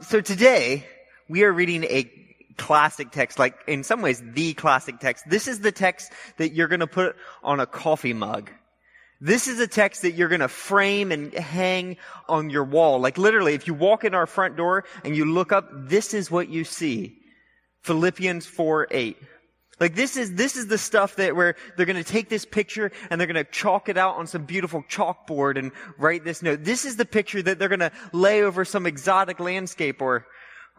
[0.00, 0.84] So today,
[1.28, 2.10] we are reading a
[2.56, 5.24] classic text, like in some ways the classic text.
[5.28, 8.50] This is the text that you're gonna put on a coffee mug.
[9.20, 11.96] This is a text that you're gonna frame and hang
[12.28, 13.00] on your wall.
[13.00, 16.30] Like literally, if you walk in our front door and you look up, this is
[16.30, 17.18] what you see.
[17.82, 19.16] Philippians 4, 8.
[19.78, 23.20] Like this is, this is the stuff that where they're gonna take this picture and
[23.20, 26.64] they're gonna chalk it out on some beautiful chalkboard and write this note.
[26.64, 30.26] This is the picture that they're gonna lay over some exotic landscape or,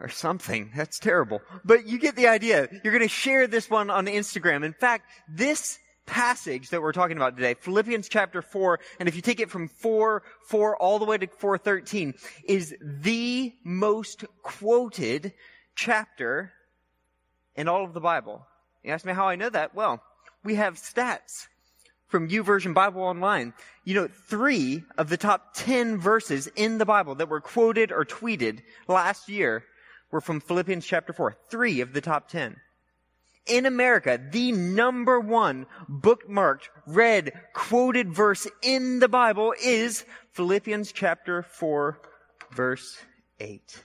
[0.00, 0.72] or something.
[0.74, 1.40] That's terrible.
[1.64, 2.68] But you get the idea.
[2.82, 4.64] You're gonna share this one on Instagram.
[4.64, 5.78] In fact, this
[6.08, 9.68] passage that we're talking about today, Philippians chapter 4, and if you take it from
[9.68, 12.14] 4, 4 all the way to 413,
[12.48, 15.34] is the most quoted
[15.76, 16.52] chapter
[17.54, 18.44] in all of the Bible.
[18.88, 19.74] You ask me how I know that?
[19.74, 20.02] Well,
[20.42, 21.46] we have stats
[22.06, 23.52] from YouVersion Bible Online.
[23.84, 28.06] You know, three of the top 10 verses in the Bible that were quoted or
[28.06, 29.62] tweeted last year
[30.10, 31.36] were from Philippians chapter 4.
[31.50, 32.56] Three of the top 10.
[33.46, 41.42] In America, the number one bookmarked, read, quoted verse in the Bible is Philippians chapter
[41.42, 42.00] 4,
[42.52, 42.96] verse
[43.38, 43.82] 8.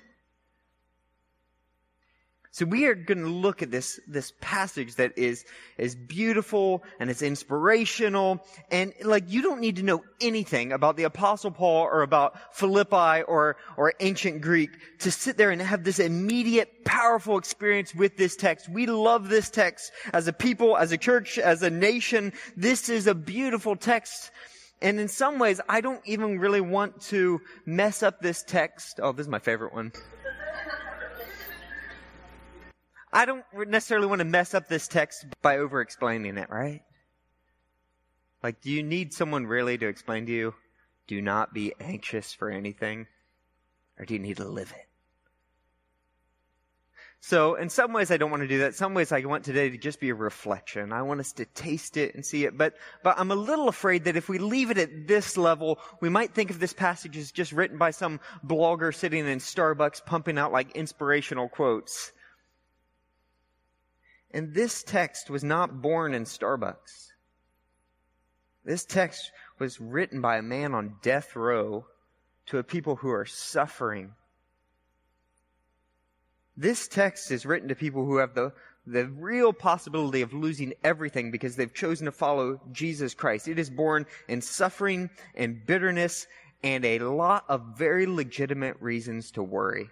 [2.53, 5.43] So we are going to look at this, this passage that is,
[5.79, 8.45] is beautiful and it's inspirational.
[8.69, 13.23] And like, you don't need to know anything about the apostle Paul or about Philippi
[13.23, 18.35] or, or ancient Greek to sit there and have this immediate, powerful experience with this
[18.35, 18.69] text.
[18.69, 22.33] We love this text as a people, as a church, as a nation.
[22.55, 24.29] This is a beautiful text.
[24.79, 28.99] And in some ways, I don't even really want to mess up this text.
[29.01, 29.91] Oh, this is my favorite one.
[33.13, 36.81] I don't necessarily want to mess up this text by over explaining it, right?
[38.41, 40.55] Like, do you need someone really to explain to you,
[41.07, 43.05] do not be anxious for anything?
[43.99, 44.87] Or do you need to live it?
[47.19, 48.75] So, in some ways, I don't want to do that.
[48.75, 50.91] Some ways, I want today to just be a reflection.
[50.91, 52.57] I want us to taste it and see it.
[52.57, 56.09] But, but I'm a little afraid that if we leave it at this level, we
[56.09, 60.37] might think of this passage as just written by some blogger sitting in Starbucks pumping
[60.37, 62.11] out like inspirational quotes.
[64.33, 67.11] And this text was not born in Starbucks.
[68.65, 71.85] This text was written by a man on death row
[72.47, 74.13] to a people who are suffering.
[76.57, 78.53] This text is written to people who have the,
[78.85, 83.47] the real possibility of losing everything because they've chosen to follow Jesus Christ.
[83.47, 86.27] It is born in suffering and bitterness
[86.63, 89.89] and a lot of very legitimate reasons to worry.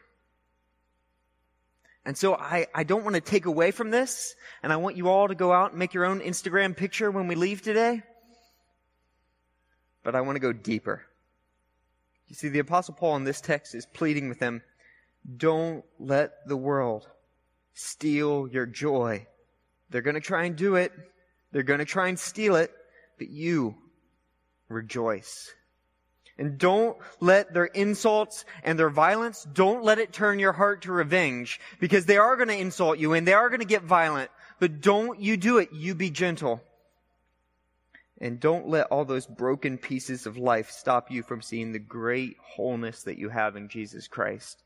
[2.05, 5.07] And so I, I don't want to take away from this, and I want you
[5.07, 8.01] all to go out and make your own Instagram picture when we leave today.
[10.03, 11.05] But I want to go deeper.
[12.27, 14.63] You see, the Apostle Paul in this text is pleading with them
[15.37, 17.07] don't let the world
[17.73, 19.27] steal your joy.
[19.89, 20.91] They're going to try and do it,
[21.51, 22.71] they're going to try and steal it,
[23.19, 23.75] but you
[24.69, 25.51] rejoice.
[26.37, 30.91] And don't let their insults and their violence, don't let it turn your heart to
[30.91, 34.31] revenge because they are going to insult you and they are going to get violent.
[34.59, 35.73] But don't you do it.
[35.73, 36.61] You be gentle.
[38.19, 42.37] And don't let all those broken pieces of life stop you from seeing the great
[42.39, 44.63] wholeness that you have in Jesus Christ,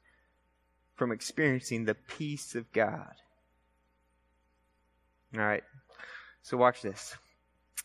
[0.96, 3.14] from experiencing the peace of God.
[5.34, 5.64] All right.
[6.44, 7.16] So watch this.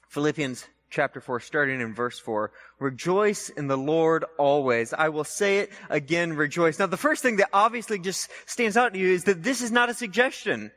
[0.08, 2.50] Philippians chapter 4, starting in verse 4.
[2.78, 4.92] Rejoice in the Lord always.
[4.92, 6.78] I will say it again, rejoice.
[6.78, 9.70] Now, the first thing that obviously just stands out to you is that this is
[9.70, 10.70] not a suggestion.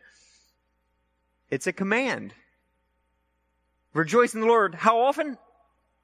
[1.50, 2.34] It's a command.
[3.94, 4.76] Rejoice in the Lord.
[4.76, 5.38] How often?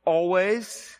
[0.06, 0.96] Always.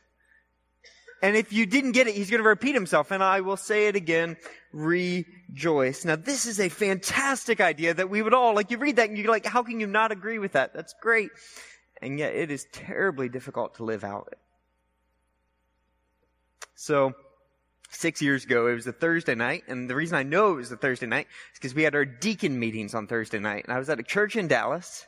[1.22, 3.12] And if you didn't get it, he's going to repeat himself.
[3.12, 4.38] And I will say it again,
[4.72, 6.06] rejoice.
[6.06, 9.18] Now, this is a fantastic idea that we would all, like, you read that and
[9.18, 10.74] you're like, how can you not agree with that?
[10.74, 11.30] That's great
[12.02, 14.34] and yet it is terribly difficult to live out.
[16.76, 17.14] So,
[17.90, 20.72] six years ago, it was a Thursday night, and the reason I know it was
[20.72, 23.80] a Thursday night is because we had our deacon meetings on Thursday night, and I
[23.80, 25.06] was at a church in Dallas,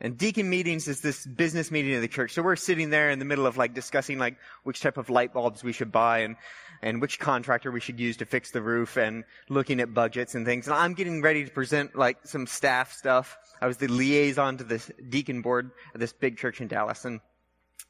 [0.00, 2.32] and deacon meetings is this business meeting of the church.
[2.32, 5.32] So we're sitting there in the middle of like discussing like which type of light
[5.32, 6.36] bulbs we should buy and,
[6.82, 10.44] and which contractor we should use to fix the roof and looking at budgets and
[10.44, 10.66] things.
[10.66, 13.38] And I'm getting ready to present like some staff stuff.
[13.62, 17.06] I was the liaison to this deacon board of this big church in Dallas.
[17.06, 17.20] And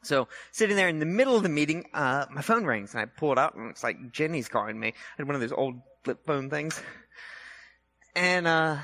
[0.02, 3.06] so sitting there in the middle of the meeting, uh, my phone rings and I
[3.06, 4.88] pull it out and it's like Jenny's calling me.
[4.88, 6.80] I had one of those old flip phone things.
[8.16, 8.78] And, uh,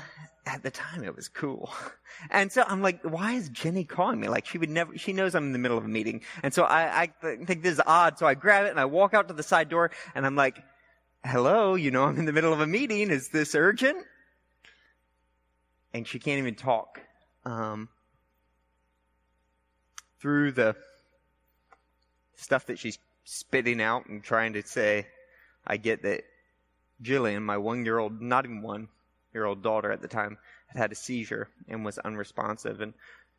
[0.45, 1.71] at the time it was cool.
[2.29, 4.29] And so I'm like, why is Jenny calling me?
[4.29, 6.21] Like she would never, she knows I'm in the middle of a meeting.
[6.41, 8.17] And so I, I think this is odd.
[8.17, 10.63] So I grab it and I walk out to the side door and I'm like,
[11.25, 13.09] hello, you know, I'm in the middle of a meeting.
[13.09, 14.05] Is this urgent?
[15.93, 17.01] And she can't even talk.
[17.45, 17.89] Um,
[20.19, 20.75] through the
[22.35, 25.07] stuff that she's spitting out and trying to say,
[25.65, 26.23] I get that
[27.01, 28.87] Jillian, my one year old, not even one
[29.33, 30.37] year old daughter at the time,
[30.67, 32.81] had had a seizure and was unresponsive.
[32.81, 32.93] And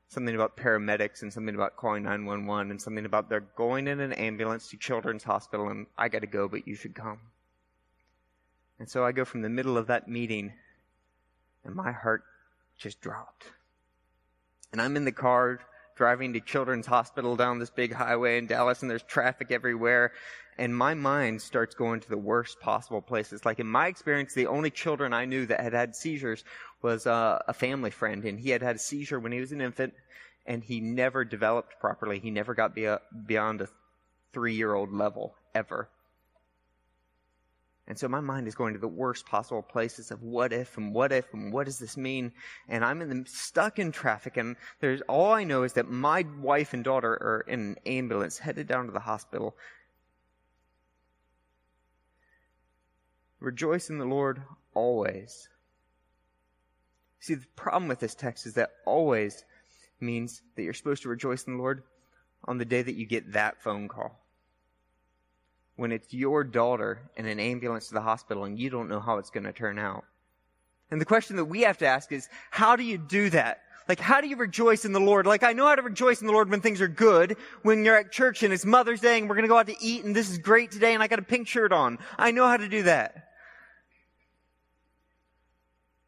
[0.08, 4.12] something about paramedics and something about calling 911 and something about they're going in an
[4.12, 7.18] ambulance to Children's Hospital and I got to go, but you should come.
[8.78, 10.52] And so I go from the middle of that meeting
[11.64, 12.24] and my heart
[12.78, 13.44] just dropped.
[14.72, 15.60] And I'm in the car
[15.96, 20.12] driving to Children's Hospital down this big highway in Dallas and there's traffic everywhere.
[20.56, 23.44] And my mind starts going to the worst possible places.
[23.44, 26.44] Like in my experience, the only children I knew that had had seizures
[26.80, 29.60] was uh, a family friend, and he had had a seizure when he was an
[29.60, 29.94] infant,
[30.46, 32.20] and he never developed properly.
[32.20, 32.94] He never got be-
[33.26, 33.68] beyond a
[34.32, 35.88] three-year-old level ever.
[37.86, 40.94] And so my mind is going to the worst possible places of what if and
[40.94, 42.32] what if and what does this mean?
[42.68, 46.24] And I'm in the, stuck in traffic and there's all I know is that my
[46.40, 49.54] wife and daughter are in an ambulance headed down to the hospital.
[53.38, 54.42] Rejoice in the Lord
[54.72, 55.50] always.
[57.20, 59.44] See, the problem with this text is that always
[60.00, 61.82] means that you're supposed to rejoice in the Lord
[62.44, 64.23] on the day that you get that phone call.
[65.76, 69.18] When it's your daughter in an ambulance to the hospital and you don't know how
[69.18, 70.04] it's going to turn out.
[70.90, 73.62] And the question that we have to ask is, how do you do that?
[73.88, 75.26] Like, how do you rejoice in the Lord?
[75.26, 77.96] Like, I know how to rejoice in the Lord when things are good, when you're
[77.96, 80.16] at church and it's Mother's Day and we're going to go out to eat and
[80.16, 81.98] this is great today and I got a pink shirt on.
[82.16, 83.28] I know how to do that.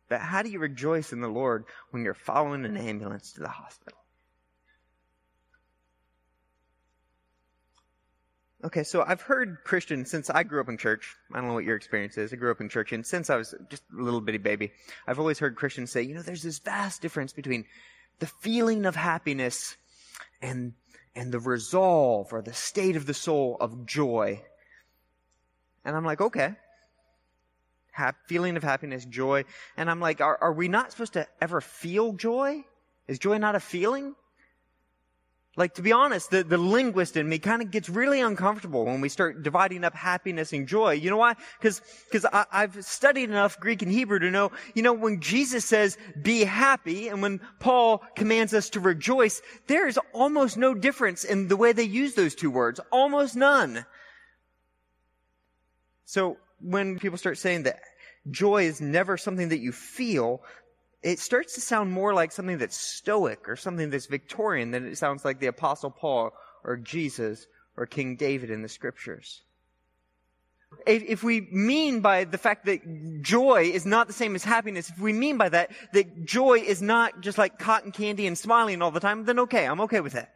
[0.09, 3.49] But how do you rejoice in the Lord when you're following an ambulance to the
[3.49, 3.99] hospital?
[8.65, 11.15] Okay, so I've heard Christians since I grew up in church.
[11.33, 12.33] I don't know what your experience is.
[12.33, 14.73] I grew up in church, and since I was just a little bitty baby,
[15.07, 17.67] I've always heard Christians say, you know, there's this vast difference between
[18.19, 19.77] the feeling of happiness
[20.41, 20.73] and
[21.15, 24.43] and the resolve or the state of the soul of joy.
[25.85, 26.57] And I'm like, okay,
[28.27, 29.45] feeling of happiness, joy.
[29.77, 32.65] And I'm like, are, are we not supposed to ever feel joy?
[33.09, 34.15] Is joy not a feeling?
[35.57, 39.01] Like, to be honest, the, the linguist in me kind of gets really uncomfortable when
[39.01, 40.93] we start dividing up happiness and joy.
[40.93, 41.35] You know why?
[41.59, 41.81] Because
[42.11, 46.45] because I've studied enough Greek and Hebrew to know, you know, when Jesus says, be
[46.45, 51.57] happy, and when Paul commands us to rejoice, there is almost no difference in the
[51.57, 52.79] way they use those two words.
[52.93, 53.87] Almost none.
[56.05, 57.81] So, when people start saying that
[58.31, 60.43] joy is never something that you feel,
[61.07, 64.99] it starts to sound more like something that's stoic or something that's Victorian than it
[64.99, 66.33] sounds like the Apostle Paul
[66.65, 69.43] or Jesus or King David in the scriptures.
[70.85, 74.99] If we mean by the fact that joy is not the same as happiness, if
[74.99, 78.91] we mean by that, that joy is not just like cotton candy and smiling all
[78.91, 80.35] the time, then okay, I'm okay with that.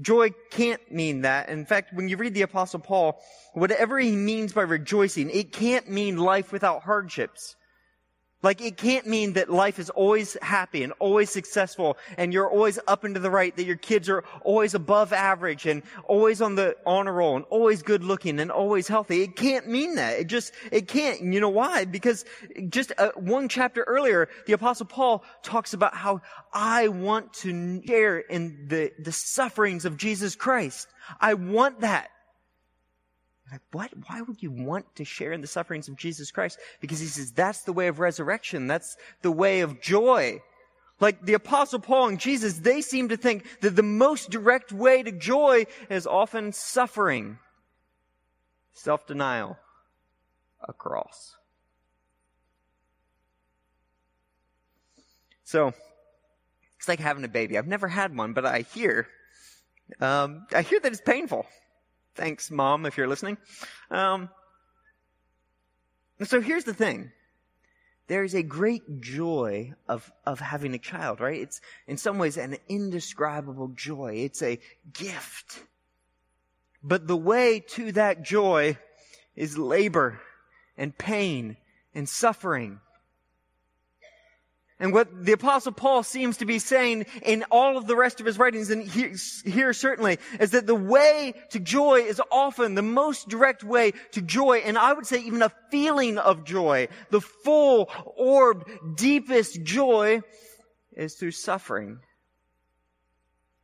[0.00, 1.50] Joy can't mean that.
[1.50, 3.20] In fact, when you read the apostle Paul,
[3.54, 7.54] whatever he means by rejoicing, it can't mean life without hardships.
[8.42, 12.78] Like it can't mean that life is always happy and always successful and you're always
[12.86, 16.56] up and to the right, that your kids are always above average and always on
[16.56, 19.22] the honor roll and always good looking and always healthy.
[19.22, 20.18] It can't mean that.
[20.18, 21.20] It just, it can't.
[21.22, 21.84] You know why?
[21.84, 22.24] Because
[22.68, 26.20] just uh, one chapter earlier, the apostle Paul talks about how
[26.52, 30.88] I want to share in the, the sufferings of Jesus Christ.
[31.20, 32.10] I want that.
[33.52, 33.90] Like, what?
[34.08, 36.58] Why would you want to share in the sufferings of Jesus Christ?
[36.80, 38.66] Because he says that's the way of resurrection.
[38.66, 40.40] That's the way of joy.
[41.00, 45.02] Like the apostle Paul and Jesus, they seem to think that the most direct way
[45.02, 47.38] to joy is often suffering,
[48.72, 49.58] self-denial,
[50.66, 51.36] a cross.
[55.44, 55.74] So,
[56.78, 57.58] it's like having a baby.
[57.58, 59.08] I've never had one, but I hear,
[60.00, 61.46] um, I hear that it's painful.
[62.14, 63.38] Thanks, mom, if you're listening.
[63.90, 64.28] Um,
[66.22, 67.10] so here's the thing.
[68.08, 71.40] There is a great joy of, of having a child, right?
[71.40, 74.16] It's in some ways an indescribable joy.
[74.16, 74.58] It's a
[74.92, 75.62] gift.
[76.82, 78.76] But the way to that joy
[79.36, 80.20] is labor
[80.76, 81.56] and pain
[81.94, 82.80] and suffering.
[84.82, 88.26] And what the apostle Paul seems to be saying in all of the rest of
[88.26, 93.28] his writings, and here, certainly, is that the way to joy is often the most
[93.28, 96.88] direct way to joy, and I would say even a feeling of joy.
[97.10, 100.22] The full, orbed, deepest joy
[100.96, 102.00] is through suffering.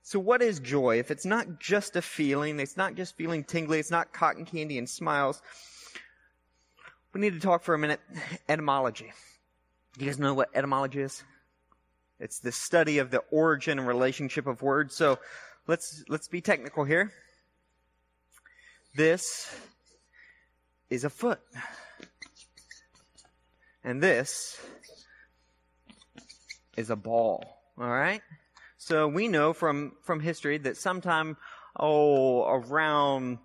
[0.02, 1.00] So what is joy?
[1.00, 4.78] If it's not just a feeling, it's not just feeling tingly, it's not cotton candy
[4.78, 5.42] and smiles,
[7.12, 8.00] we need to talk for a minute
[8.48, 9.12] etymology.
[9.94, 11.22] Do you guys know what etymology is?
[12.20, 14.96] It's the study of the origin and relationship of words.
[14.96, 15.18] So
[15.66, 17.12] let's let's be technical here.
[18.94, 19.54] This
[20.90, 21.40] is a foot.
[23.84, 24.60] And this
[26.76, 27.44] is a ball.
[27.78, 28.22] All right?
[28.76, 31.36] So we know from, from history that sometime,
[31.78, 33.38] oh, around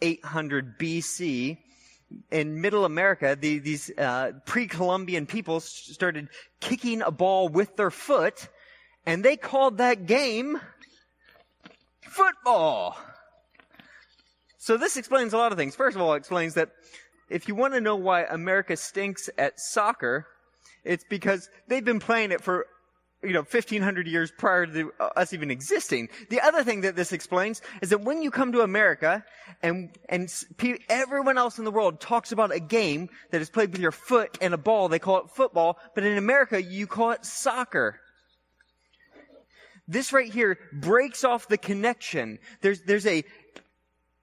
[0.00, 1.58] 800 BC,
[2.30, 6.28] in middle America, the, these uh, pre-Columbian people started
[6.60, 8.48] kicking a ball with their foot,
[9.06, 10.60] and they called that game
[12.02, 12.96] football.
[14.58, 15.76] So this explains a lot of things.
[15.76, 16.70] First of all, it explains that
[17.28, 20.26] if you want to know why America stinks at soccer,
[20.84, 22.66] it's because they've been playing it for
[23.24, 26.08] you know, 1500 years prior to us even existing.
[26.30, 29.24] The other thing that this explains is that when you come to America
[29.62, 30.32] and, and
[30.88, 34.38] everyone else in the world talks about a game that is played with your foot
[34.40, 38.00] and a ball, they call it football, but in America you call it soccer.
[39.86, 42.38] This right here breaks off the connection.
[42.62, 43.24] There's, there's a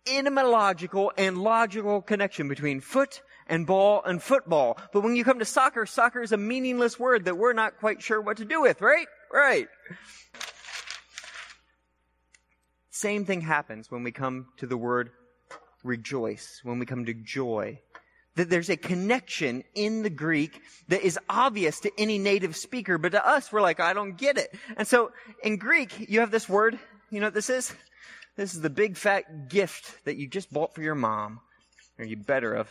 [0.07, 4.77] etymological and logical connection between foot and ball and football.
[4.93, 8.01] But when you come to soccer, soccer is a meaningless word that we're not quite
[8.01, 9.07] sure what to do with, right?
[9.31, 9.67] Right.
[12.89, 15.11] Same thing happens when we come to the word
[15.83, 17.79] rejoice, when we come to joy.
[18.35, 23.11] That there's a connection in the Greek that is obvious to any native speaker, but
[23.11, 24.55] to us, we're like, I don't get it.
[24.77, 25.11] And so
[25.43, 26.79] in Greek, you have this word,
[27.09, 27.73] you know what this is?
[28.37, 31.41] This is the big fat gift that you just bought for your mom.
[31.99, 32.69] Or you better have.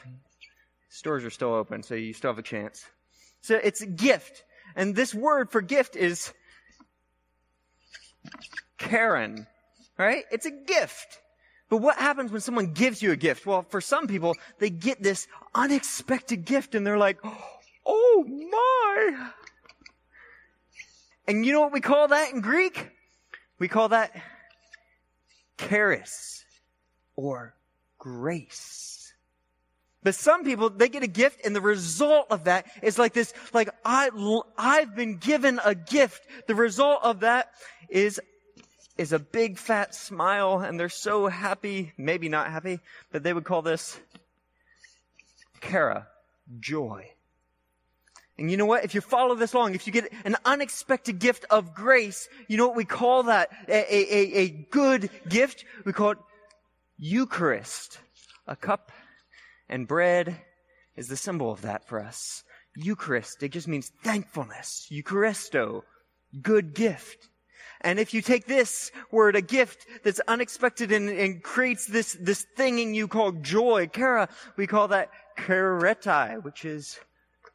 [0.91, 2.85] Stores are still open, so you still have a chance.
[3.41, 4.45] So it's a gift.
[4.77, 6.33] And this word for gift is
[8.77, 9.47] Karen,
[9.97, 10.25] right?
[10.31, 11.19] It's a gift.
[11.69, 13.47] But what happens when someone gives you a gift?
[13.47, 17.19] Well, for some people, they get this unexpected gift and they're like,
[17.87, 19.31] oh my.
[21.29, 22.91] And you know what we call that in Greek?
[23.61, 24.21] We call that
[25.57, 26.45] charis
[27.15, 27.55] or
[27.99, 29.00] grace.
[30.03, 33.35] But some people, they get a gift and the result of that is like this,
[33.53, 34.11] like, I,
[34.57, 36.27] I've been given a gift.
[36.47, 37.51] The result of that
[37.91, 38.21] is,
[38.97, 42.81] is a big fat smile and they're so happy, maybe not happy,
[43.13, 43.99] but they would call this
[45.61, 46.07] chara,
[46.61, 47.11] joy.
[48.39, 48.85] And you know what?
[48.85, 52.67] If you follow this along, if you get an unexpected gift of grace, you know
[52.67, 53.51] what we call that?
[53.69, 55.67] A, a, a good gift?
[55.85, 56.19] We call it
[56.97, 57.99] Eucharist.
[58.47, 58.91] A cup
[59.71, 60.37] and bread
[60.97, 62.45] is the symbol of that for us.
[62.77, 64.89] Eucharist, it just means thankfulness.
[64.91, 65.83] Eucharisto,
[66.43, 67.29] good gift.
[67.81, 72.45] And if you take this word, a gift that's unexpected and, and creates this, this
[72.57, 76.99] thing in you called joy, chara, we call that chairete, which is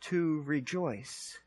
[0.01, 1.37] to rejoice.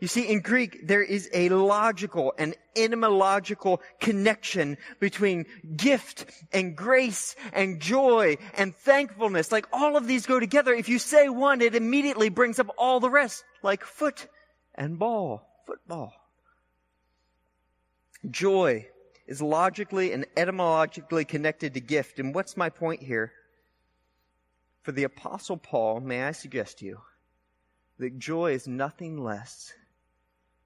[0.00, 5.44] You see, in Greek, there is a logical and etymological connection between
[5.76, 9.52] gift and grace and joy and thankfulness.
[9.52, 10.72] Like all of these go together.
[10.72, 14.26] If you say one, it immediately brings up all the rest, like foot
[14.74, 16.14] and ball, football.
[18.30, 18.88] Joy
[19.26, 22.18] is logically and etymologically connected to gift.
[22.18, 23.32] And what's my point here?
[24.82, 27.00] For the apostle Paul, may I suggest to you
[27.98, 29.74] that joy is nothing less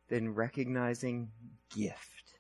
[0.09, 1.31] than recognizing
[1.75, 2.35] gift.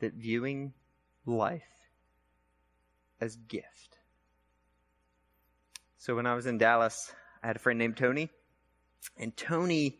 [0.00, 0.72] That viewing
[1.26, 1.62] life
[3.20, 3.98] as gift.
[5.98, 8.28] So when I was in Dallas, I had a friend named Tony,
[9.16, 9.98] and Tony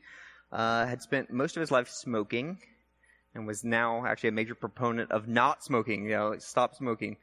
[0.53, 2.59] uh, had spent most of his life smoking
[3.35, 7.17] and was now actually a major proponent of not smoking, you know, like stop smoking.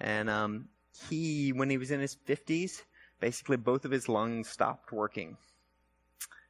[0.00, 0.68] And um,
[1.08, 2.82] he, when he was in his 50s,
[3.20, 5.36] basically both of his lungs stopped working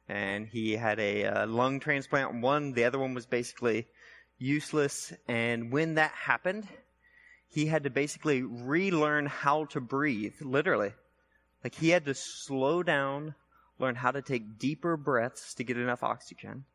[0.09, 2.41] and he had a uh, lung transplant.
[2.41, 3.87] One, the other one was basically
[4.37, 5.13] useless.
[5.27, 6.67] And when that happened,
[7.49, 10.93] he had to basically relearn how to breathe, literally.
[11.63, 13.35] Like he had to slow down,
[13.79, 16.65] learn how to take deeper breaths to get enough oxygen.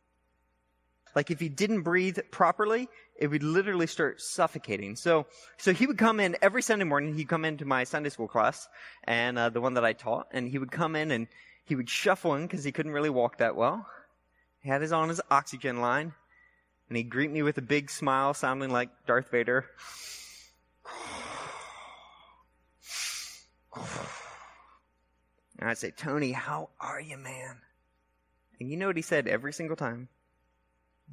[1.14, 4.96] Like if he didn't breathe properly, it would literally start suffocating.
[4.96, 5.26] So,
[5.58, 7.14] so he would come in every Sunday morning.
[7.14, 8.66] He'd come into my Sunday school class
[9.04, 11.28] and uh, the one that I taught, and he would come in and
[11.64, 13.86] he would shuffle in because he couldn't really walk that well.
[14.60, 16.14] He had his on his oxygen line,
[16.88, 19.66] and he'd greet me with a big smile, sounding like Darth Vader.
[25.58, 27.58] And I'd say, Tony, how are you, man?
[28.60, 30.08] And you know what he said every single time?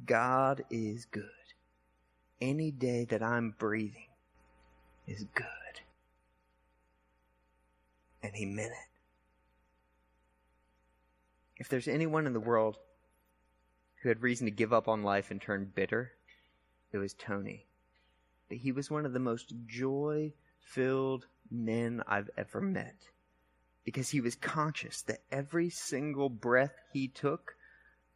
[0.06, 1.24] God is good.
[2.40, 4.08] Any day that I'm breathing
[5.06, 5.46] is good.
[8.22, 8.89] and he meant it.
[11.60, 12.78] If there's anyone in the world
[13.96, 16.10] who had reason to give up on life and turn bitter,
[16.90, 17.66] it was Tony.
[18.48, 22.96] But he was one of the most joy filled men I've ever met
[23.84, 27.54] because he was conscious that every single breath he took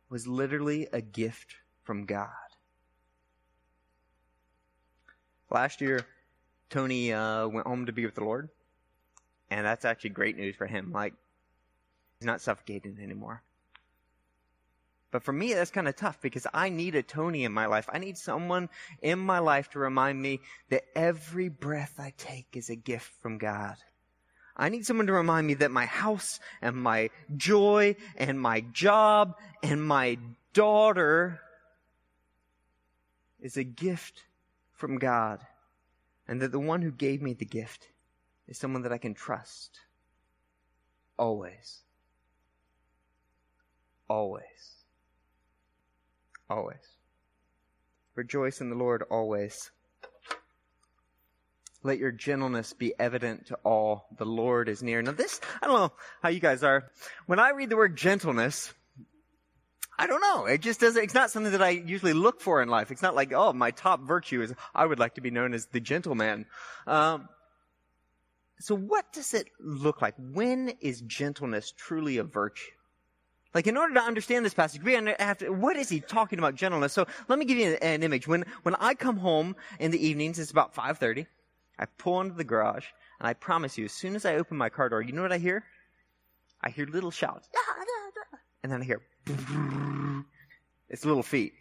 [0.08, 2.30] was literally a gift from God.
[5.50, 6.00] Last year,
[6.70, 8.48] Tony uh, went home to be with the Lord,
[9.50, 10.92] and that's actually great news for him.
[10.92, 11.12] Like,
[12.24, 13.42] he's not suffocating anymore.
[15.10, 17.86] But for me, that's kind of tough because I need a Tony in my life.
[17.92, 18.70] I need someone
[19.02, 20.40] in my life to remind me
[20.70, 23.76] that every breath I take is a gift from God.
[24.56, 29.34] I need someone to remind me that my house and my joy and my job
[29.62, 30.16] and my
[30.54, 31.40] daughter
[33.38, 34.22] is a gift
[34.72, 35.40] from God.
[36.26, 37.86] And that the one who gave me the gift
[38.48, 39.78] is someone that I can trust.
[41.18, 41.83] Always.
[44.08, 44.44] Always.
[46.48, 46.76] Always.
[48.14, 49.70] Rejoice in the Lord always.
[51.82, 54.06] Let your gentleness be evident to all.
[54.16, 55.02] The Lord is near.
[55.02, 55.92] Now this, I don't know
[56.22, 56.90] how you guys are.
[57.26, 58.72] When I read the word gentleness,
[59.98, 60.46] I don't know.
[60.46, 62.90] It just doesn't, it's not something that I usually look for in life.
[62.90, 65.66] It's not like, oh, my top virtue is, I would like to be known as
[65.66, 66.46] the gentleman.
[66.86, 67.28] Um,
[68.60, 70.14] so what does it look like?
[70.16, 72.72] When is gentleness truly a virtue?
[73.54, 76.56] Like, in order to understand this passage, we have to, what is he talking about
[76.56, 76.92] gentleness?
[76.92, 78.26] So let me give you an, image.
[78.26, 81.26] When, when I come home in the evenings, it's about 5.30.
[81.78, 82.86] I pull into the garage,
[83.20, 85.32] and I promise you, as soon as I open my car door, you know what
[85.32, 85.64] I hear?
[86.60, 87.48] I hear little shouts.
[88.62, 89.02] And then I hear,
[90.88, 91.52] it's little feet.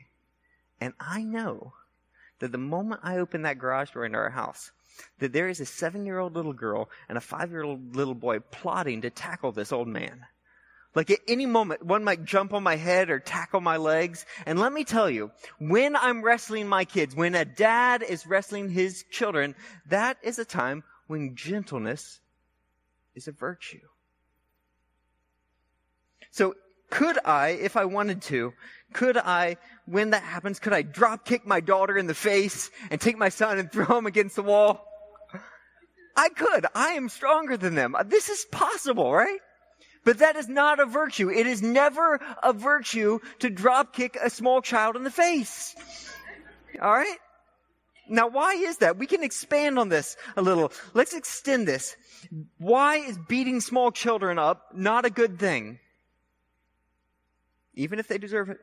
[0.80, 1.74] And I know
[2.40, 4.72] that the moment I open that garage door into our house,
[5.20, 8.16] that there is a seven year old little girl and a five year old little
[8.16, 10.26] boy plotting to tackle this old man.
[10.96, 14.26] Like at any moment, one might jump on my head or tackle my legs.
[14.46, 18.70] And let me tell you, when I'm wrestling my kids, when a dad is wrestling
[18.70, 19.56] his children,
[19.88, 22.20] that is a time when gentleness
[23.16, 23.80] is a virtue.
[26.32, 26.56] So
[26.90, 28.54] could I, if I wanted to,
[28.94, 33.02] could I, when that happens, could I drop kick my daughter in the face and
[33.02, 34.86] take my son and throw him against the wall?
[36.16, 36.68] I could.
[36.76, 37.96] I am stronger than them.
[38.06, 39.40] This is possible, right?
[40.06, 41.30] But that is not a virtue.
[41.30, 45.76] It is never a virtue to drop kick a small child in the face.
[46.82, 47.18] All right?
[48.10, 48.98] Now, why is that?
[48.98, 50.74] We can expand on this a little.
[50.94, 51.96] Let's extend this.
[52.58, 55.80] Why is beating small children up not a good thing?
[57.76, 58.58] Even if they deserve it.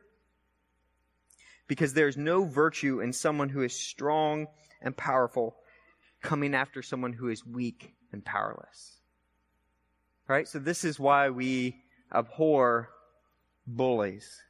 [1.67, 4.47] Because there's no virtue in someone who is strong
[4.81, 5.55] and powerful
[6.21, 9.00] coming after someone who is weak and powerless.
[10.31, 10.47] Right?
[10.47, 11.75] So this is why we
[12.09, 12.87] abhor
[13.67, 14.41] bullies.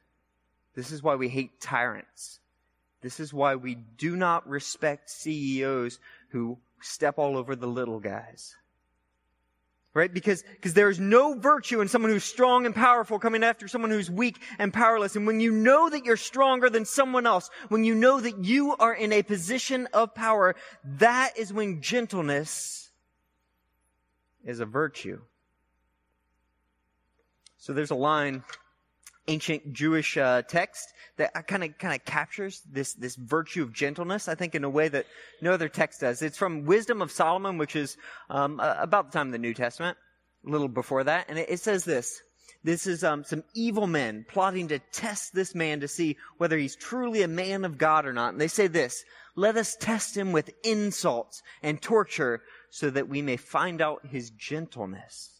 [0.76, 2.38] This is why we hate tyrants.
[3.00, 8.54] This is why we do not respect CEOs who step all over the little guys.
[9.92, 10.14] Right?
[10.14, 13.90] Because, because there is no virtue in someone who's strong and powerful coming after someone
[13.90, 15.16] who's weak and powerless.
[15.16, 18.76] And when you know that you're stronger than someone else, when you know that you
[18.76, 22.92] are in a position of power, that is when gentleness
[24.44, 25.20] is a virtue.
[27.62, 28.42] So there's a line,
[29.28, 34.26] ancient Jewish uh, text that kind of kind of captures this this virtue of gentleness.
[34.26, 35.06] I think in a way that
[35.40, 36.22] no other text does.
[36.22, 37.96] It's from Wisdom of Solomon, which is
[38.28, 39.96] um, about the time of the New Testament,
[40.44, 42.20] a little before that, and it, it says this.
[42.64, 46.74] This is um, some evil men plotting to test this man to see whether he's
[46.74, 48.32] truly a man of God or not.
[48.32, 49.04] And they say this,
[49.36, 54.30] let us test him with insults and torture so that we may find out his
[54.30, 55.31] gentleness.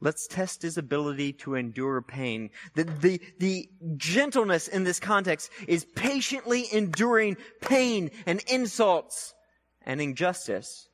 [0.00, 2.50] Let's test his ability to endure pain.
[2.74, 9.34] The, the, the gentleness in this context is patiently enduring pain and insults
[9.82, 10.88] and injustice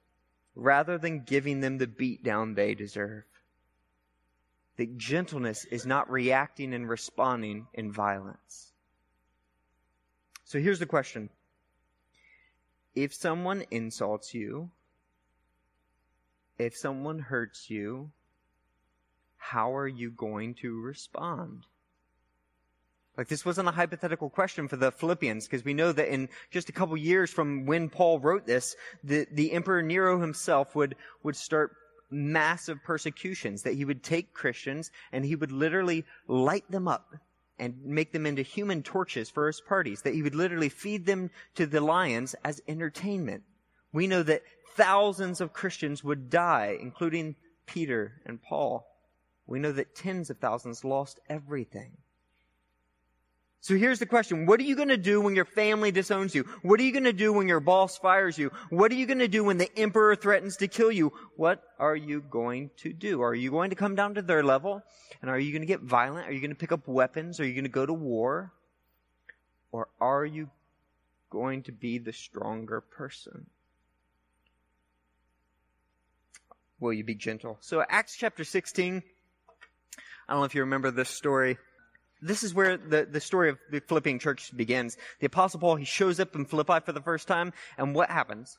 [0.55, 3.25] rather than giving them the beatdown they deserve.
[4.77, 8.73] The gentleness is not reacting and responding in violence.
[10.45, 11.29] So here's the question.
[12.95, 14.71] If someone insults you,
[16.59, 18.11] if someone hurts you,
[19.51, 21.67] how are you going to respond?
[23.19, 26.71] Like this wasn't a hypothetical question for the Philippians because we know that in just
[26.71, 31.37] a couple years from when Paul wrote this, the, the Emperor Nero himself would, would
[31.37, 31.77] start
[32.11, 37.15] massive persecutions, that he would take Christians and he would literally light them up
[37.59, 41.31] and make them into human torches for his parties, that he would literally feed them
[41.55, 43.43] to the lions as entertainment
[43.93, 44.43] We know that
[44.75, 48.85] thousands of Christians would die, including Peter and Paul.
[49.47, 51.93] We know that tens of thousands lost everything.
[53.65, 54.45] So here's the question.
[54.45, 56.45] What are you going to do when your family disowns you?
[56.61, 58.51] What are you going to do when your boss fires you?
[58.69, 61.15] What are you going to do when the emperor threatens to kill you?
[61.37, 63.23] What are you going to do?
[63.23, 64.83] Are you going to come down to their level?
[65.23, 66.29] And are you going to get violent?
[66.29, 67.41] Are you going to pick up weapons?
[67.41, 68.53] Are you going to go to war?
[69.73, 70.51] Or are you
[71.31, 73.47] going to be the stronger person?
[76.81, 77.57] Will you be gentle?
[77.63, 79.03] So Acts chapter 16,
[80.29, 81.59] I don't know if you remember this story
[82.25, 84.97] this is where the, the story of the Philippian church begins.
[85.21, 88.59] The apostle Paul, he shows up in Philippi for the first time, and what happens?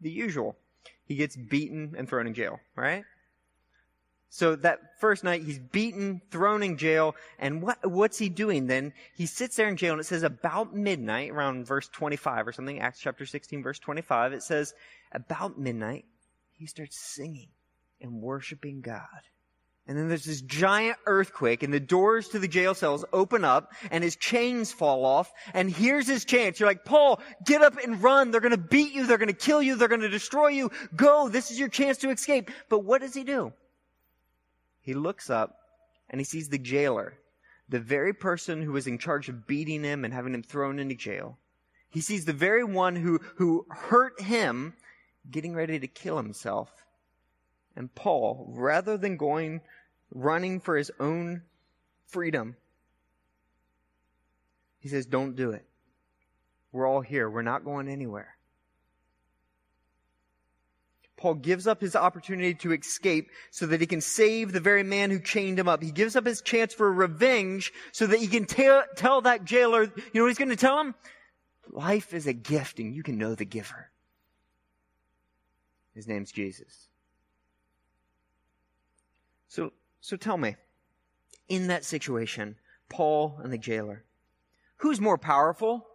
[0.00, 0.56] The usual.
[1.04, 3.04] He gets beaten and thrown in jail, right?
[4.28, 8.92] So that first night, he's beaten, thrown in jail, and what, what's he doing then?
[9.14, 12.80] He sits there in jail, and it says about midnight, around verse 25 or something,
[12.80, 14.74] Acts chapter 16, verse 25, it says,
[15.12, 16.06] about midnight,
[16.54, 17.50] he starts singing
[18.00, 19.22] and worshiping God.
[19.88, 23.72] And then there's this giant earthquake and the doors to the jail cells open up
[23.92, 25.32] and his chains fall off.
[25.54, 26.58] And here's his chance.
[26.58, 28.32] You're like, Paul, get up and run.
[28.32, 29.06] They're going to beat you.
[29.06, 29.76] They're going to kill you.
[29.76, 30.72] They're going to destroy you.
[30.96, 31.28] Go.
[31.28, 32.50] This is your chance to escape.
[32.68, 33.52] But what does he do?
[34.80, 35.56] He looks up
[36.10, 37.14] and he sees the jailer,
[37.68, 40.96] the very person who was in charge of beating him and having him thrown into
[40.96, 41.38] jail.
[41.90, 44.74] He sees the very one who, who hurt him
[45.30, 46.70] getting ready to kill himself.
[47.76, 49.60] And Paul, rather than going
[50.10, 51.42] running for his own
[52.06, 52.56] freedom,
[54.80, 55.64] he says, Don't do it.
[56.72, 57.28] We're all here.
[57.28, 58.36] We're not going anywhere.
[61.16, 65.10] Paul gives up his opportunity to escape so that he can save the very man
[65.10, 65.82] who chained him up.
[65.82, 69.84] He gives up his chance for revenge so that he can tell, tell that jailer,
[69.84, 70.94] you know what he's going to tell him?
[71.70, 73.90] Life is a gift and you can know the giver.
[75.94, 76.88] His name's Jesus.
[79.56, 80.54] So so tell me,
[81.48, 82.56] in that situation,
[82.90, 84.04] Paul and the jailer,
[84.76, 85.86] who's more powerful?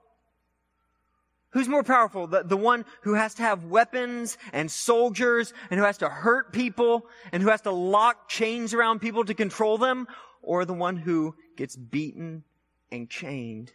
[1.52, 2.26] Who's more powerful?
[2.26, 6.54] The, the one who has to have weapons and soldiers and who has to hurt
[6.54, 10.08] people and who has to lock chains around people to control them?
[10.41, 12.43] Or the one who gets beaten
[12.91, 13.74] and chained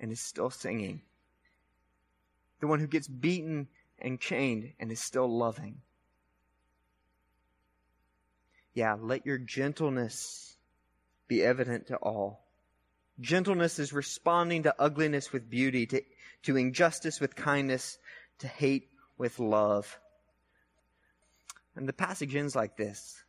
[0.00, 1.00] and is still singing?
[2.58, 3.68] The one who gets beaten
[4.00, 5.80] and chained and is still loving?
[8.74, 10.56] Yeah, let your gentleness
[11.28, 12.44] be evident to all.
[13.20, 16.02] Gentleness is responding to ugliness with beauty, to,
[16.44, 17.98] to injustice with kindness,
[18.38, 19.98] to hate with love.
[21.76, 23.22] And the passage ends like this.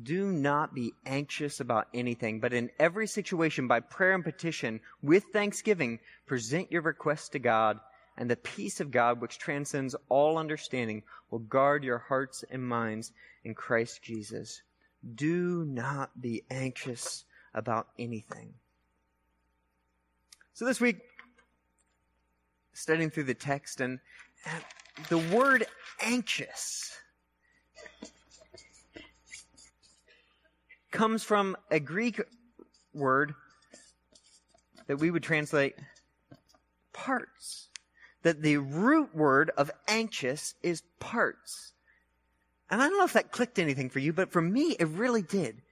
[0.00, 5.24] Do not be anxious about anything, but in every situation, by prayer and petition, with
[5.32, 7.80] thanksgiving, present your requests to God,
[8.16, 13.12] and the peace of God, which transcends all understanding, will guard your hearts and minds
[13.44, 14.62] in Christ Jesus.
[15.14, 18.54] Do not be anxious about anything.
[20.54, 20.98] So this week,
[22.72, 24.00] studying through the text, and
[25.08, 25.66] the word
[26.00, 26.96] anxious
[30.90, 32.20] comes from a Greek
[32.92, 33.34] word
[34.88, 35.76] that we would translate
[36.92, 37.68] parts.
[38.22, 41.72] That the root word of anxious is parts.
[42.70, 45.22] And I don't know if that clicked anything for you, but for me, it really
[45.22, 45.62] did.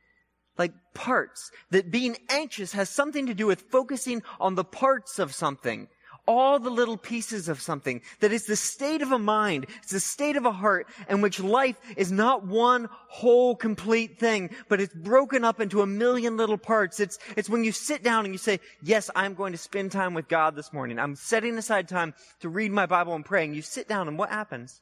[0.58, 1.50] Like parts.
[1.70, 5.88] That being anxious has something to do with focusing on the parts of something.
[6.26, 8.00] All the little pieces of something.
[8.20, 9.66] That is the state of a mind.
[9.82, 14.50] It's the state of a heart in which life is not one whole complete thing,
[14.68, 16.98] but it's broken up into a million little parts.
[16.98, 20.14] It's, it's when you sit down and you say, yes, I'm going to spend time
[20.14, 20.98] with God this morning.
[20.98, 23.54] I'm setting aside time to read my Bible and praying.
[23.54, 24.80] You sit down and what happens?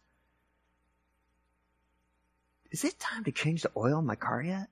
[2.74, 4.66] Is it time to change the oil in my car yet?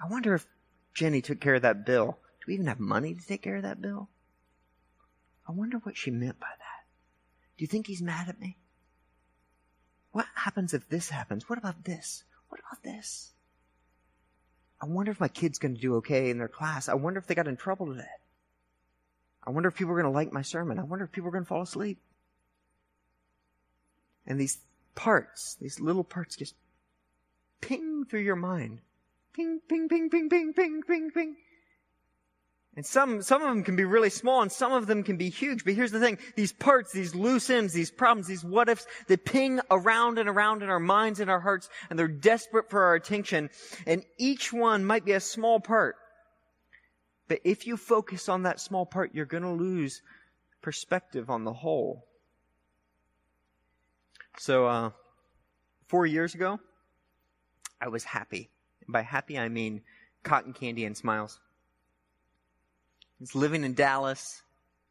[0.00, 0.46] I wonder if
[0.94, 2.16] Jenny took care of that bill.
[2.38, 4.08] Do we even have money to take care of that bill?
[5.48, 6.86] I wonder what she meant by that.
[7.58, 8.56] Do you think he's mad at me?
[10.12, 11.48] What happens if this happens?
[11.48, 12.22] What about this?
[12.50, 13.32] What about this?
[14.80, 16.88] I wonder if my kid's going to do okay in their class.
[16.88, 18.04] I wonder if they got in trouble today.
[19.44, 20.78] I wonder if people are going to like my sermon.
[20.78, 21.98] I wonder if people are going to fall asleep.
[24.24, 24.58] And these
[24.94, 26.54] parts, these little parts just
[27.60, 28.80] ping through your mind.
[29.34, 31.36] Ping, ping, ping, ping, ping, ping, ping, ping.
[32.76, 35.28] And some, some of them can be really small and some of them can be
[35.28, 35.64] huge.
[35.64, 36.18] But here's the thing.
[36.34, 40.62] These parts, these loose ends, these problems, these what ifs, they ping around and around
[40.62, 43.50] in our minds and our hearts and they're desperate for our attention.
[43.86, 45.96] And each one might be a small part.
[47.28, 50.02] But if you focus on that small part, you're going to lose
[50.60, 52.04] perspective on the whole.
[54.38, 54.90] So, uh,
[55.86, 56.58] four years ago,
[57.80, 58.50] I was happy.
[58.88, 59.82] By happy, I mean
[60.22, 61.38] cotton candy and smiles.
[63.02, 64.42] I was living in Dallas.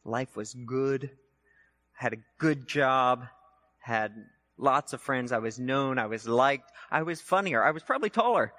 [0.05, 1.11] Life was good.
[1.93, 3.25] Had a good job.
[3.79, 4.13] Had
[4.57, 5.31] lots of friends.
[5.31, 5.99] I was known.
[5.99, 6.71] I was liked.
[6.89, 7.63] I was funnier.
[7.63, 8.53] I was probably taller.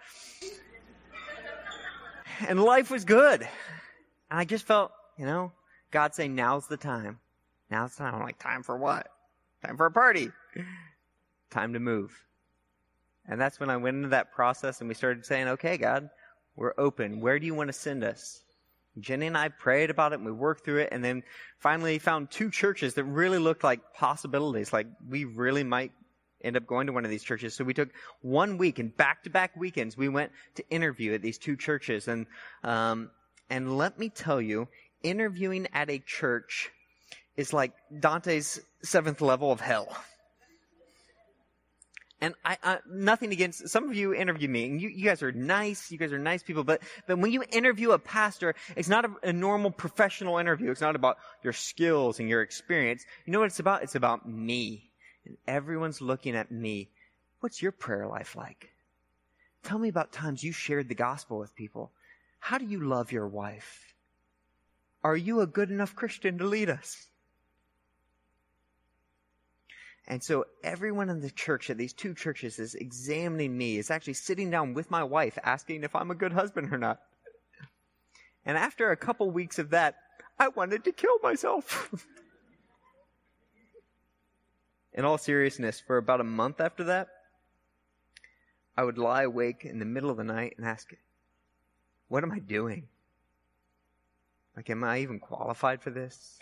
[2.49, 3.43] And life was good.
[3.43, 5.53] And I just felt, you know,
[5.91, 7.21] God saying, now's the time.
[7.71, 8.15] Now's the time.
[8.17, 9.09] I'm like, time for what?
[9.65, 10.31] Time for a party.
[11.51, 12.13] Time to move.
[13.27, 16.11] And that's when I went into that process and we started saying, okay, God,
[16.57, 17.21] we're open.
[17.21, 18.43] Where do you want to send us?
[19.01, 21.23] Jenny and I prayed about it and we worked through it and then
[21.59, 24.73] finally found two churches that really looked like possibilities.
[24.73, 25.93] Like we really might
[26.43, 27.55] end up going to one of these churches.
[27.55, 27.89] So we took
[28.21, 32.07] one week and back to back weekends we went to interview at these two churches.
[32.07, 32.27] And,
[32.63, 33.11] um,
[33.49, 34.69] and let me tell you,
[35.03, 36.71] interviewing at a church
[37.37, 39.97] is like Dante's seventh level of hell.
[42.21, 45.33] And I, I, nothing against some of you interview me, and you, you guys are
[45.33, 45.91] nice.
[45.91, 46.65] You guys are nice people.
[46.65, 50.71] But but when you interview a pastor, it's not a, a normal professional interview.
[50.71, 53.05] It's not about your skills and your experience.
[53.27, 53.83] You know what it's about?
[53.83, 54.91] It's about me.
[55.27, 56.89] And everyone's looking at me.
[57.41, 58.71] What's your prayer life like?
[59.63, 61.91] Tell me about times you shared the gospel with people.
[62.39, 63.95] How do you love your wife?
[65.03, 67.07] Are you a good enough Christian to lead us?
[70.07, 74.15] And so everyone in the church at these two churches is examining me, is actually
[74.15, 77.01] sitting down with my wife asking if I'm a good husband or not.
[78.45, 79.97] And after a couple weeks of that,
[80.39, 81.91] I wanted to kill myself.
[84.93, 87.09] in all seriousness, for about a month after that,
[88.77, 90.95] I would lie awake in the middle of the night and ask,
[92.09, 92.89] what am I doing?
[94.57, 96.39] Like, am I even qualified for this?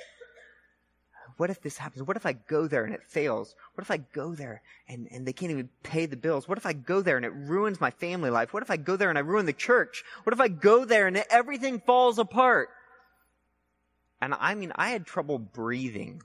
[1.42, 2.04] What if this happens?
[2.04, 3.56] What if I go there and it fails?
[3.74, 6.46] What if I go there and, and they can't even pay the bills?
[6.46, 8.54] What if I go there and it ruins my family life?
[8.54, 10.04] What if I go there and I ruin the church?
[10.22, 12.68] What if I go there and everything falls apart?
[14.20, 16.22] And I mean, I had trouble breathing.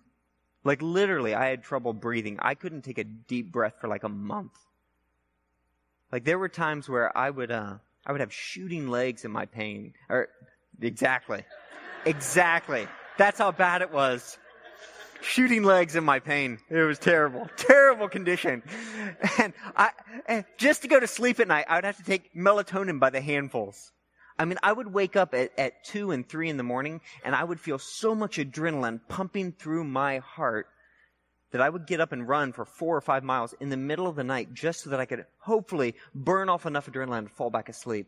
[0.63, 2.37] Like literally, I had trouble breathing.
[2.39, 4.53] I couldn't take a deep breath for like a month.
[6.11, 9.47] Like there were times where I would, uh, I would have shooting legs in my
[9.47, 9.95] pain.
[10.09, 10.29] Or,
[10.79, 11.43] exactly.
[12.05, 12.87] Exactly.
[13.17, 14.37] That's how bad it was
[15.21, 16.59] shooting legs in my pain.
[16.69, 18.63] It was terrible, terrible condition.
[19.39, 19.91] And I,
[20.27, 23.09] and just to go to sleep at night, I would have to take melatonin by
[23.09, 23.91] the handfuls.
[24.39, 27.35] I mean, I would wake up at, at two and three in the morning and
[27.35, 30.67] I would feel so much adrenaline pumping through my heart
[31.51, 34.07] that I would get up and run for four or five miles in the middle
[34.07, 37.49] of the night just so that I could hopefully burn off enough adrenaline to fall
[37.49, 38.07] back asleep.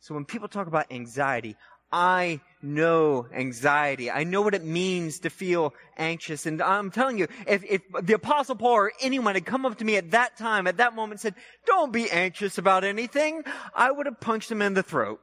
[0.00, 1.56] So when people talk about anxiety,
[1.96, 4.10] I know anxiety.
[4.10, 6.44] I know what it means to feel anxious.
[6.44, 9.84] And I'm telling you, if, if the apostle Paul or anyone had come up to
[9.84, 14.04] me at that time, at that moment said, don't be anxious about anything, I would
[14.04, 15.22] have punched him in the throat.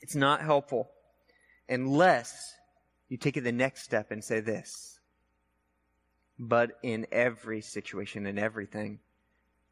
[0.00, 0.90] It's not helpful
[1.68, 2.52] unless
[3.08, 4.98] you take it the next step and say this.
[6.36, 8.98] But in every situation, in everything,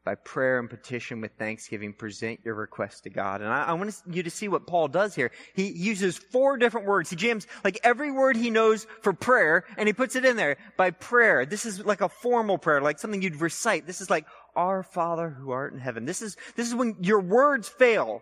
[0.05, 3.41] by prayer and petition with thanksgiving, present your request to God.
[3.41, 5.31] And I, I, want you to see what Paul does here.
[5.55, 7.09] He uses four different words.
[7.09, 10.57] He jams like every word he knows for prayer and he puts it in there
[10.77, 11.45] by prayer.
[11.45, 13.87] This is like a formal prayer, like something you'd recite.
[13.87, 16.05] This is like, our Father who art in heaven.
[16.05, 18.21] This is, this is when your words fail.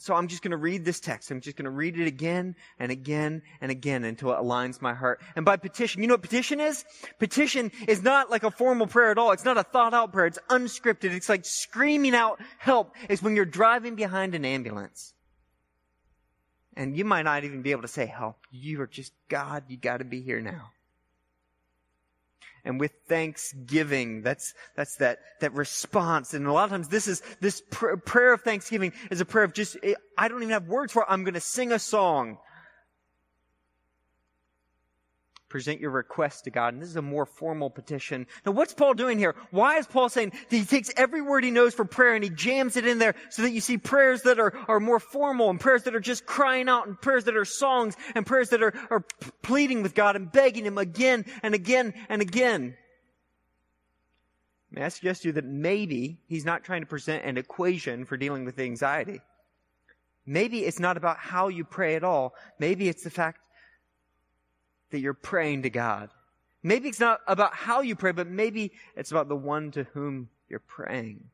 [0.00, 1.30] So I'm just going to read this text.
[1.30, 4.94] I'm just going to read it again and again and again until it aligns my
[4.94, 5.20] heart.
[5.36, 6.84] And by petition, you know what petition is?
[7.18, 9.32] Petition is not like a formal prayer at all.
[9.32, 10.26] It's not a thought out prayer.
[10.26, 11.12] It's unscripted.
[11.12, 12.94] It's like screaming out help.
[13.10, 15.12] It's when you're driving behind an ambulance.
[16.76, 18.36] And you might not even be able to say help.
[18.50, 20.70] You are just, God, you got to be here now
[22.64, 24.22] and with thanksgiving.
[24.22, 26.34] That's, that's that, that response.
[26.34, 29.44] And a lot of times this is, this pr- prayer of thanksgiving is a prayer
[29.44, 29.76] of just,
[30.16, 31.06] I don't even have words for it.
[31.08, 32.38] I'm going to sing a song.
[35.50, 36.74] Present your request to God.
[36.74, 38.28] And this is a more formal petition.
[38.46, 39.34] Now what's Paul doing here?
[39.50, 42.30] Why is Paul saying that he takes every word he knows for prayer and he
[42.30, 45.58] jams it in there so that you see prayers that are, are more formal and
[45.58, 48.72] prayers that are just crying out and prayers that are songs and prayers that are,
[48.90, 49.04] are
[49.42, 52.76] pleading with God and begging Him again and again and again.
[54.70, 58.16] May I suggest to you that maybe he's not trying to present an equation for
[58.16, 59.20] dealing with anxiety.
[60.26, 62.34] Maybe it's not about how you pray at all.
[62.60, 63.40] Maybe it's the fact
[64.90, 66.10] that you're praying to God.
[66.62, 70.28] Maybe it's not about how you pray, but maybe it's about the one to whom
[70.48, 71.24] you're praying.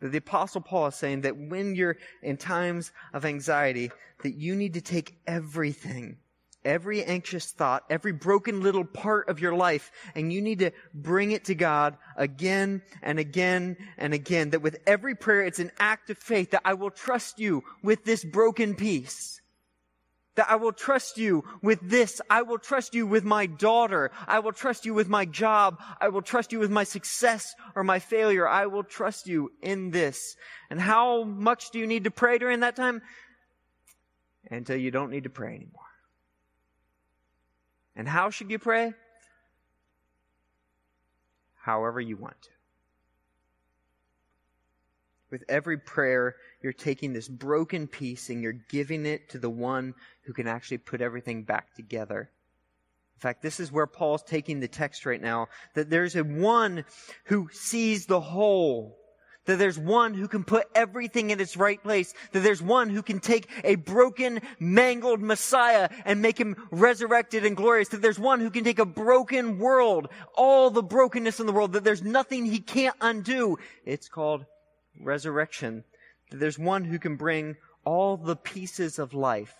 [0.00, 3.90] The apostle Paul is saying that when you're in times of anxiety,
[4.22, 6.16] that you need to take everything
[6.64, 11.32] every anxious thought, every broken little part of your life, and you need to bring
[11.32, 14.50] it to God again and again and again.
[14.50, 18.04] That with every prayer, it's an act of faith that I will trust you with
[18.04, 19.39] this broken piece.
[20.36, 22.20] That I will trust you with this.
[22.30, 24.10] I will trust you with my daughter.
[24.26, 25.80] I will trust you with my job.
[26.00, 28.48] I will trust you with my success or my failure.
[28.48, 30.36] I will trust you in this.
[30.70, 33.02] And how much do you need to pray during that time?
[34.50, 35.82] Until you don't need to pray anymore.
[37.96, 38.94] And how should you pray?
[41.56, 42.50] However you want to.
[45.30, 49.94] With every prayer, you're taking this broken piece and you're giving it to the one
[50.22, 52.30] who can actually put everything back together.
[53.16, 56.84] In fact, this is where Paul's taking the text right now, that there's a one
[57.24, 58.96] who sees the whole
[59.46, 63.02] that there's one who can put everything in its right place, that there's one who
[63.02, 68.40] can take a broken, mangled Messiah and make him resurrected and glorious, that there's one
[68.40, 72.44] who can take a broken world, all the brokenness in the world, that there's nothing
[72.44, 73.58] he can't undo.
[73.84, 74.44] It's called
[74.98, 75.84] resurrection.
[76.30, 79.54] That there's one who can bring all the pieces of life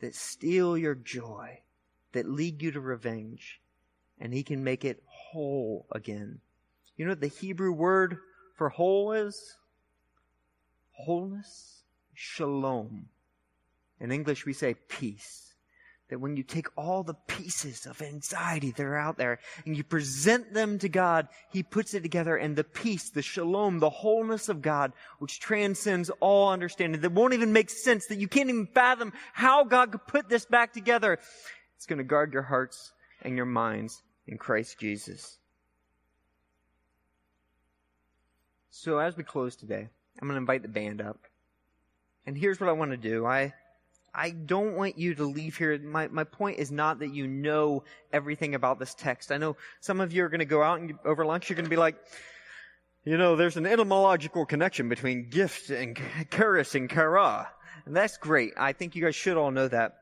[0.00, 1.60] that steal your joy,
[2.12, 3.60] that lead you to revenge,
[4.18, 6.40] and he can make it whole again.
[6.96, 8.18] You know what the Hebrew word
[8.56, 9.56] for whole is?
[10.92, 11.82] Wholeness?
[12.12, 13.06] Shalom.
[13.98, 15.43] In English, we say peace.
[16.14, 19.82] That when you take all the pieces of anxiety that are out there and you
[19.82, 24.48] present them to God, He puts it together and the peace, the shalom, the wholeness
[24.48, 28.68] of God, which transcends all understanding, that won't even make sense, that you can't even
[28.68, 31.18] fathom how God could put this back together.
[31.74, 35.36] It's going to guard your hearts and your minds in Christ Jesus.
[38.70, 39.88] So as we close today,
[40.22, 41.18] I'm going to invite the band up.
[42.24, 43.26] And here's what I want to do.
[43.26, 43.52] I
[44.14, 45.76] I don't want you to leave here.
[45.78, 49.32] My, my point is not that you know everything about this text.
[49.32, 51.64] I know some of you are going to go out and over lunch, you're going
[51.64, 51.96] to be like,
[53.04, 55.98] you know, there's an etymological connection between gift and
[56.30, 57.48] charis and chara.
[57.86, 58.52] And that's great.
[58.56, 59.96] I think you guys should all know that.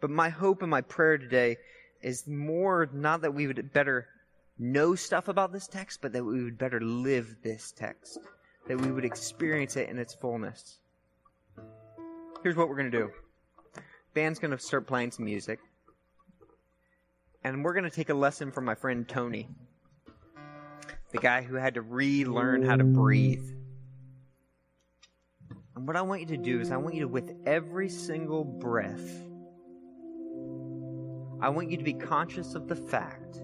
[0.00, 1.56] But my hope and my prayer today
[2.02, 4.06] is more not that we would better
[4.58, 8.18] know stuff about this text, but that we would better live this text,
[8.66, 10.78] that we would experience it in its fullness.
[12.46, 13.10] Here's what we're going to do
[14.14, 15.58] band's going to start playing some music,
[17.42, 19.48] and we're going to take a lesson from my friend Tony,
[21.10, 23.50] the guy who had to relearn how to breathe.
[25.74, 28.44] And what I want you to do is, I want you to, with every single
[28.44, 29.10] breath,
[31.40, 33.40] I want you to be conscious of the fact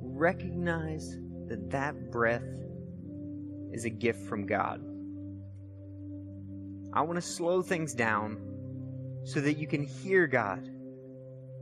[0.00, 2.46] recognize that that breath
[3.72, 4.84] is a gift from God.
[6.92, 8.38] I want to slow things down
[9.24, 10.68] so that you can hear God,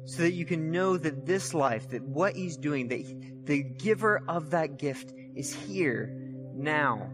[0.04, 4.22] so that you can know that this life, that what He's doing, that the giver
[4.28, 6.14] of that gift is here
[6.54, 7.10] now.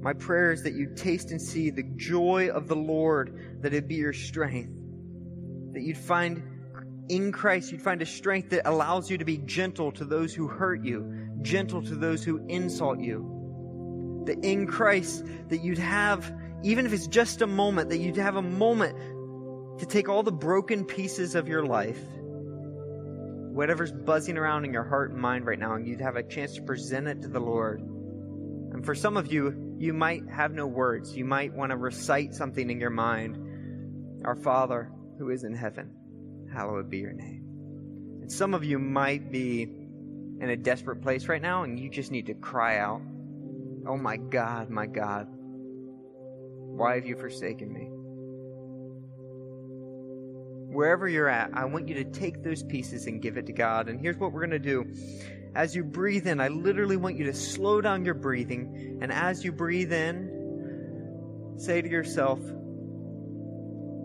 [0.00, 3.88] My prayer is that you taste and see the joy of the Lord, that it
[3.88, 4.70] be your strength
[5.72, 6.42] that you'd find
[7.08, 10.48] in Christ, you'd find a strength that allows you to be gentle to those who
[10.48, 14.22] hurt you, gentle to those who insult you.
[14.26, 18.36] That in Christ, that you'd have, even if it's just a moment, that you'd have
[18.36, 18.96] a moment
[19.78, 22.00] to take all the broken pieces of your life,
[23.52, 26.54] whatever's buzzing around in your heart and mind right now, and you'd have a chance
[26.54, 27.80] to present it to the Lord.
[27.80, 31.16] And for some of you, you might have no words.
[31.16, 33.38] You might want to recite something in your mind.
[34.24, 35.94] Our Father, who is in heaven,
[36.52, 37.44] hallowed be your name.
[38.20, 39.77] And some of you might be
[40.40, 43.02] in a desperate place right now and you just need to cry out,
[43.86, 47.88] Oh my God, my God, why have you forsaken me?
[50.74, 53.88] Wherever you're at, I want you to take those pieces and give it to God.
[53.88, 54.84] And here's what we're going to do.
[55.54, 58.98] As you breathe in, I literally want you to slow down your breathing.
[59.00, 62.38] And as you breathe in, say to yourself,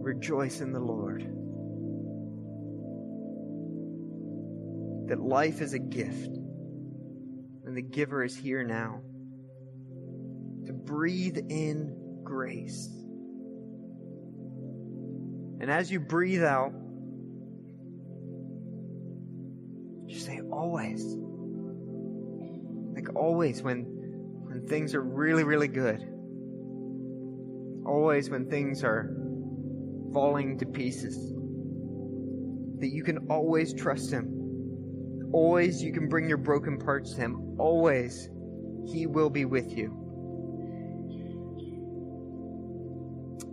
[0.04, 1.43] Rejoice in the Lord.
[5.08, 6.38] That life is a gift,
[7.66, 9.02] and the giver is here now.
[10.66, 12.90] To breathe in grace.
[15.60, 16.74] And as you breathe out,
[20.08, 21.04] just say always.
[22.96, 23.86] Like always when
[24.44, 26.02] when things are really, really good.
[27.86, 29.10] Always when things are
[30.14, 31.34] falling to pieces.
[32.80, 34.33] That you can always trust Him.
[35.34, 37.56] Always you can bring your broken parts to Him.
[37.60, 38.30] Always
[38.86, 40.00] He will be with you.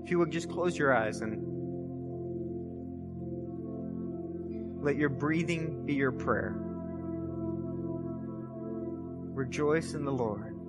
[0.04, 1.38] If you would just close your eyes and
[4.82, 6.54] let your breathing be your prayer.
[9.32, 10.59] Rejoice in the Lord